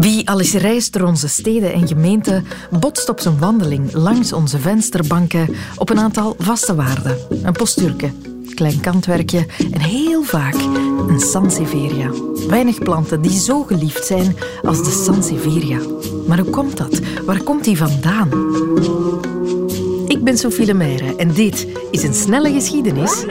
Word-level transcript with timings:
Wie 0.00 0.28
al 0.28 0.38
eens 0.38 0.52
reist 0.52 0.92
door 0.92 1.08
onze 1.08 1.28
steden 1.28 1.72
en 1.72 1.88
gemeenten, 1.88 2.46
botst 2.70 3.08
op 3.08 3.20
zijn 3.20 3.38
wandeling 3.38 3.92
langs 3.92 4.32
onze 4.32 4.58
vensterbanken 4.58 5.48
op 5.76 5.90
een 5.90 5.98
aantal 5.98 6.34
vaste 6.38 6.74
waarden. 6.74 7.18
Een 7.42 7.52
postuurke, 7.52 8.12
klein 8.54 8.80
kantwerkje 8.80 9.46
en 9.70 9.80
heel 9.80 10.22
vaak 10.22 10.54
een 11.08 11.20
Sansevieria. 11.20 12.10
Weinig 12.48 12.78
planten 12.78 13.22
die 13.22 13.38
zo 13.38 13.62
geliefd 13.62 14.06
zijn 14.06 14.36
als 14.62 14.84
de 14.84 15.02
Sansevieria. 15.04 15.78
Maar 16.26 16.38
hoe 16.38 16.50
komt 16.50 16.76
dat? 16.76 17.00
Waar 17.24 17.42
komt 17.42 17.64
die 17.64 17.76
vandaan? 17.76 18.28
Ik 20.06 20.24
ben 20.24 20.38
Sophie 20.38 20.66
Lemaire 20.66 21.16
en 21.16 21.32
dit 21.32 21.66
is 21.90 22.02
een 22.02 22.14
snelle 22.14 22.52
geschiedenis 22.52 23.24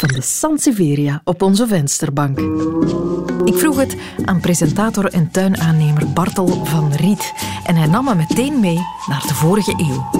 van 0.00 0.08
de 0.08 0.22
Sansevieria 0.22 1.20
op 1.24 1.42
onze 1.42 1.66
vensterbank. 1.66 2.38
Ik 3.44 3.54
vroeg 3.54 3.76
het 3.76 3.96
aan 4.24 4.40
presentator 4.40 5.04
en 5.04 5.30
tuinaannemer 5.30 6.12
Bartel 6.12 6.64
van 6.64 6.92
Riet 6.92 7.32
en 7.64 7.76
hij 7.76 7.86
nam 7.86 8.04
me 8.04 8.14
meteen 8.14 8.60
mee 8.60 8.78
naar 9.08 9.22
de 9.26 9.34
vorige 9.34 9.70
eeuw. 9.70 10.10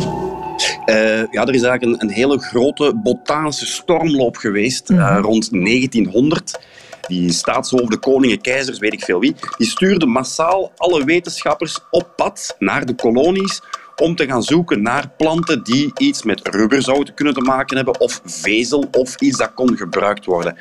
Uh, 0.86 1.32
ja, 1.32 1.46
er 1.46 1.54
is 1.54 1.62
eigenlijk 1.62 1.82
een, 1.82 2.08
een, 2.08 2.14
hele 2.14 2.38
grote 2.38 3.00
botanische 3.02 3.66
stormloop 3.66 4.36
geweest 4.36 4.90
uh, 4.90 5.18
rond 5.20 5.50
1900. 5.50 6.60
Die 7.06 7.32
staatshoofden, 7.32 8.00
koningen, 8.00 8.40
keizers, 8.40 8.78
weet 8.78 8.92
ik 8.92 9.04
veel 9.04 9.20
wie, 9.20 9.34
die 9.56 9.68
stuurden 9.68 10.08
massaal 10.08 10.72
alle 10.76 11.04
wetenschappers 11.04 11.78
op 11.90 12.12
pad 12.16 12.56
naar 12.58 12.86
de 12.86 12.94
kolonies 12.94 13.62
om 14.00 14.16
te 14.16 14.26
gaan 14.26 14.42
zoeken 14.42 14.82
naar 14.82 15.10
planten 15.16 15.62
die 15.62 15.92
iets 15.96 16.22
met 16.22 16.48
rubber 16.48 16.82
zouden 16.82 17.14
kunnen 17.14 17.34
te 17.34 17.40
maken 17.40 17.76
hebben, 17.76 18.00
of 18.00 18.20
vezel, 18.24 18.88
of 18.92 19.20
iets 19.20 19.38
dat 19.38 19.54
kon 19.54 19.76
gebruikt 19.76 20.24
worden. 20.24 20.56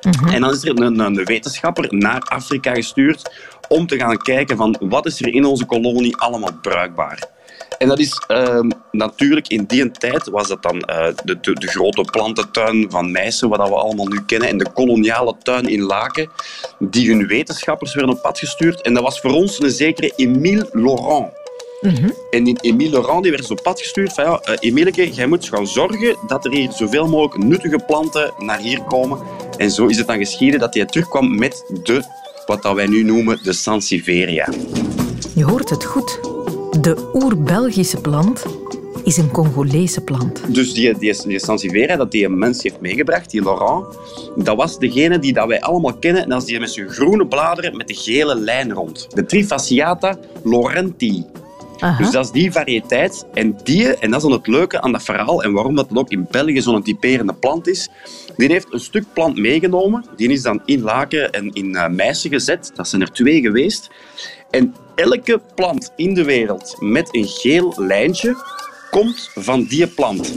Mhm. 0.00 0.28
En 0.28 0.40
dan 0.40 0.50
is 0.50 0.64
er 0.64 0.80
een, 0.80 0.98
een, 0.98 1.24
wetenschapper 1.24 1.86
naar 1.94 2.20
Afrika 2.20 2.74
gestuurd 2.74 3.30
om 3.68 3.86
te 3.86 3.96
gaan 3.96 4.16
kijken 4.16 4.56
van 4.56 4.76
wat 4.80 5.06
is 5.06 5.20
er 5.20 5.34
in 5.34 5.44
onze 5.44 5.64
kolonie 5.64 6.16
allemaal 6.16 6.58
bruikbaar. 6.62 7.34
En 7.78 7.88
dat 7.88 7.98
is 7.98 8.22
uh, 8.28 8.60
natuurlijk 8.90 9.48
in 9.48 9.64
die 9.64 9.90
tijd 9.90 10.28
was 10.28 10.48
dat 10.48 10.62
dan 10.62 10.76
uh, 10.76 11.06
de, 11.24 11.40
de, 11.40 11.52
de, 11.52 11.66
grote 11.66 12.04
plantentuin 12.10 12.86
van 12.90 13.10
Meissen, 13.10 13.48
wat 13.48 13.68
we 13.68 13.74
allemaal 13.74 14.06
nu 14.06 14.20
kennen, 14.26 14.48
en 14.48 14.58
de 14.58 14.70
koloniale 14.72 15.34
tuin 15.42 15.68
in 15.68 15.82
Laken, 15.82 16.30
die 16.78 17.08
hun 17.08 17.26
wetenschappers 17.26 17.94
werden 17.94 18.14
op 18.14 18.22
pad 18.22 18.38
gestuurd. 18.38 18.80
En 18.80 18.94
dat 18.94 19.02
was 19.02 19.20
voor 19.20 19.30
ons 19.30 19.60
een 19.60 19.70
zekere 19.70 20.12
Émile 20.16 20.68
Laurent. 20.72 21.30
Mhm. 21.80 22.10
En 22.30 22.44
die 22.44 22.58
Emile 22.60 22.90
Laurent 22.90 23.22
die 23.22 23.32
werd 23.32 23.44
zo 23.44 23.54
pad 23.62 23.80
gestuurd 23.80 24.12
van 24.12 24.24
ja, 24.24 24.42
uh, 24.48 24.56
Emileke, 24.60 25.12
jij 25.12 25.26
moet 25.26 25.48
gaan 25.48 25.66
zorgen 25.66 26.16
dat 26.26 26.44
er 26.44 26.52
hier 26.52 26.72
zoveel 26.72 27.08
mogelijk 27.08 27.44
nuttige 27.44 27.80
planten 27.86 28.32
naar 28.38 28.58
hier 28.58 28.82
komen. 28.82 29.18
En 29.56 29.70
zo 29.70 29.86
is 29.86 29.96
het 29.96 30.06
dan 30.06 30.18
geschieden 30.18 30.60
dat 30.60 30.74
hij 30.74 30.84
terugkwam 30.84 31.38
met 31.38 31.64
de, 31.82 32.02
wat 32.46 32.62
dat 32.62 32.74
wij 32.74 32.86
nu 32.86 33.02
noemen, 33.02 33.38
de 33.42 33.52
Sansevieria. 33.52 34.48
Je 35.34 35.44
hoort 35.44 35.70
het 35.70 35.84
goed. 35.84 36.20
De 36.80 37.10
oer-Belgische 37.14 38.00
plant 38.00 38.44
is 39.04 39.16
een 39.16 39.30
Congolese 39.30 40.00
plant. 40.00 40.40
Dus 40.48 40.72
die, 40.72 40.98
die, 40.98 41.26
die 41.26 41.38
Sansevieria 41.38 41.96
dat 41.96 42.10
die 42.10 42.24
een 42.24 42.38
mens 42.38 42.62
heeft 42.62 42.80
meegebracht, 42.80 43.30
die 43.30 43.42
Laurent, 43.42 43.84
dat 44.36 44.56
was 44.56 44.78
degene 44.78 45.18
die 45.18 45.32
dat 45.32 45.46
wij 45.46 45.60
allemaal 45.60 45.94
kennen. 45.94 46.22
En 46.22 46.28
dat 46.28 46.40
is 46.40 46.46
die 46.46 46.60
met 46.60 46.70
zijn 46.70 46.88
groene 46.88 47.26
bladeren 47.26 47.76
met 47.76 47.88
de 47.88 47.94
gele 47.94 48.34
lijn 48.34 48.72
rond. 48.72 49.06
De 49.14 49.26
Trifasciata 49.26 50.18
Dus 51.98 52.10
dat 52.10 52.24
is 52.24 52.30
die 52.30 52.52
variëteit. 52.52 53.26
En 53.34 53.58
die, 53.62 53.96
en 53.96 54.10
dat 54.10 54.22
is 54.22 54.28
dan 54.28 54.38
het 54.38 54.46
leuke 54.46 54.80
aan 54.80 54.92
dat 54.92 55.02
verhaal 55.02 55.42
en 55.42 55.52
waarom 55.52 55.74
dat 55.74 55.88
ook 55.94 56.10
in 56.10 56.26
België 56.30 56.60
zo'n 56.60 56.82
typerende 56.82 57.34
plant 57.34 57.68
is, 57.68 57.88
die 58.36 58.48
heeft 58.48 58.72
een 58.72 58.80
stuk 58.80 59.04
plant 59.12 59.36
meegenomen. 59.38 60.04
Die 60.16 60.28
is 60.28 60.42
dan 60.42 60.62
in 60.64 60.80
Laken 60.80 61.32
en 61.32 61.52
in 61.52 61.74
uh, 61.74 61.88
Meissen 61.88 62.30
gezet. 62.30 62.72
Dat 62.74 62.88
zijn 62.88 63.02
er 63.02 63.12
twee 63.12 63.40
geweest. 63.40 63.90
En 64.50 64.74
elke 64.94 65.40
plant 65.54 65.92
in 65.96 66.14
de 66.14 66.24
wereld 66.24 66.76
met 66.80 67.08
een 67.14 67.26
geel 67.26 67.74
lijntje 67.76 68.36
komt 68.90 69.30
van 69.34 69.64
die 69.64 69.86
plant. 69.86 70.34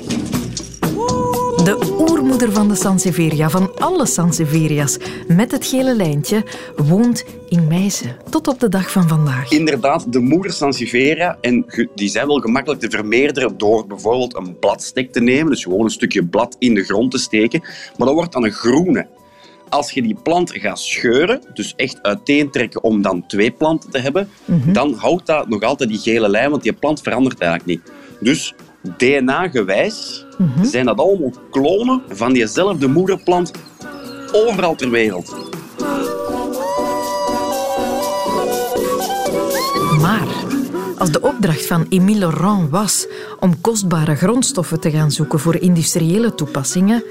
De 1.64 1.96
oermoeder 2.00 2.52
van 2.52 2.68
de 2.68 2.76
Sansevieria, 2.76 3.50
van 3.50 3.72
alle 3.80 4.06
Sanseveria's, 4.06 4.98
met 5.28 5.52
het 5.52 5.66
gele 5.66 5.96
lijntje, 5.96 6.46
woont 6.76 7.26
in 7.50 7.68
Meissen, 7.68 8.16
tot 8.30 8.48
op 8.48 8.60
de 8.60 8.70
dag 8.70 8.92
van 8.92 9.08
vandaag. 9.08 9.52
Inderdaad, 9.52 10.14
de 10.14 10.20
moeder 10.20 10.52
Sansevieria, 10.52 11.38
en 11.42 11.66
die 11.96 12.10
zijn 12.10 12.28
wel 12.28 12.40
gemakkelijk 12.40 12.82
te 12.82 12.90
vermeerderen 12.90 13.58
door 13.58 13.88
bijvoorbeeld 13.88 14.36
een 14.36 14.60
bladstek 14.60 15.12
te 15.12 15.22
nemen, 15.22 15.50
dus 15.52 15.64
gewoon 15.64 15.84
een 15.84 15.90
stukje 15.90 16.26
blad 16.26 16.56
in 16.60 16.74
de 16.74 16.84
grond 16.84 17.12
te 17.12 17.18
steken, 17.18 17.62
maar 17.98 18.08
dat 18.08 18.16
wordt 18.16 18.34
dan 18.34 18.46
een 18.46 18.52
groene. 18.52 19.08
Als 19.70 19.92
je 19.92 20.02
die 20.02 20.18
plant 20.24 20.52
gaat 20.52 20.80
scheuren, 20.80 21.42
dus 21.54 21.74
echt 21.76 22.02
uiteentrekken 22.02 22.84
om 22.84 23.02
dan 23.02 23.28
twee 23.28 23.52
planten 23.52 23.90
te 23.92 24.00
hebben, 24.00 24.30
mhm. 24.46 24.74
dan 24.74 24.94
houdt 24.94 25.26
dat 25.26 25.50
nog 25.50 25.62
altijd 25.62 25.90
die 25.90 26.00
gele 26.00 26.30
lijn, 26.30 26.50
want 26.50 26.64
die 26.64 26.74
plant 26.74 27.02
verandert 27.02 27.40
eigenlijk 27.40 27.70
niet. 27.70 27.92
Dus 28.20 28.56
DNA-gewijs 28.82 30.26
mhm. 30.38 30.64
zijn 30.64 30.86
dat 30.86 31.00
allemaal 31.00 31.34
klonen 31.52 32.02
van 32.10 32.34
diezelfde 32.34 32.88
moederplant 32.88 33.52
overal 34.32 34.76
ter 34.76 34.90
wereld. 34.90 35.36
Maar 40.02 40.28
als 40.98 41.12
de 41.12 41.22
opdracht 41.22 41.66
van 41.66 41.86
Émile 41.90 42.20
Laurent 42.20 42.70
was 42.70 43.08
om 43.40 43.62
kostbare 43.62 44.16
grondstoffen 44.16 44.80
te 44.80 44.92
gaan 44.92 45.12
zoeken 45.12 45.40
voor 45.40 45.56
industriële 45.56 46.36
toepassingen, 46.36 47.04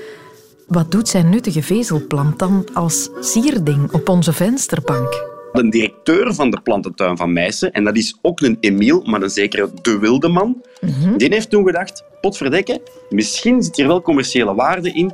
wat 0.66 0.90
doet 0.90 1.08
zijn 1.08 1.28
nuttige 1.28 1.62
vezelplant 1.62 2.38
dan 2.38 2.66
als 2.72 3.08
sierding 3.20 3.92
op 3.92 4.08
onze 4.08 4.32
vensterbank? 4.32 5.37
De 5.64 5.70
directeur 5.70 6.34
van 6.34 6.50
de 6.50 6.60
plantentuin 6.60 7.16
van 7.16 7.32
Meissen, 7.32 7.72
en 7.72 7.84
dat 7.84 7.96
is 7.96 8.18
ook 8.22 8.40
een 8.40 8.56
Emiel, 8.60 9.02
maar 9.02 9.22
een 9.22 9.30
zekere 9.30 9.70
De 9.82 9.98
Wildeman, 9.98 10.62
mm 10.80 11.16
die 11.18 11.28
heeft 11.28 11.50
toen 11.50 11.64
gedacht, 11.64 12.04
potverdekken, 12.20 12.80
misschien 13.10 13.62
zit 13.62 13.76
hier 13.76 13.86
wel 13.86 14.02
commerciële 14.02 14.54
waarde 14.54 14.92
in, 14.92 15.12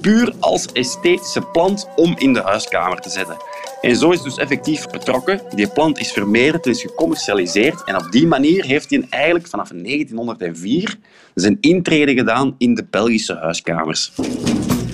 puur 0.00 0.32
als 0.40 0.66
esthetische 0.72 1.40
plant 1.40 1.88
om 1.96 2.14
in 2.18 2.32
de 2.32 2.40
huiskamer 2.40 3.00
te 3.00 3.10
zetten. 3.10 3.36
En 3.80 3.96
zo 3.96 4.10
is 4.10 4.22
dus 4.22 4.36
effectief 4.36 4.86
vertrokken. 4.90 5.40
Die 5.54 5.68
plant 5.68 5.98
is 5.98 6.12
vermeerderd, 6.12 6.66
is 6.66 6.80
gecommercialiseerd. 6.80 7.84
En 7.84 7.96
op 7.96 8.12
die 8.12 8.26
manier 8.26 8.64
heeft 8.64 8.90
hij 8.90 9.06
eigenlijk 9.10 9.46
vanaf 9.46 9.68
1904 9.68 10.98
zijn 11.34 11.56
intrede 11.60 12.14
gedaan 12.14 12.54
in 12.58 12.74
de 12.74 12.86
Belgische 12.90 13.34
huiskamers. 13.34 14.12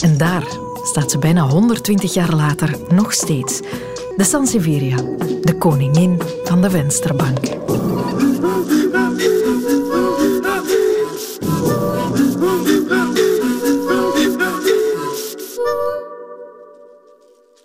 En 0.00 0.18
daar 0.18 0.46
staat 0.82 1.10
ze 1.10 1.18
bijna 1.18 1.42
120 1.42 2.14
jaar 2.14 2.34
later 2.34 2.76
nog 2.88 3.12
steeds 3.12 3.60
de 4.18 4.24
Sansevieria, 4.24 4.96
de 5.42 5.54
koningin 5.58 6.18
van 6.44 6.62
de 6.62 6.70
vensterbank. 6.70 7.38